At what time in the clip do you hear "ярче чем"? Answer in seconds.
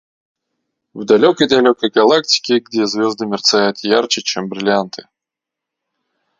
3.83-4.49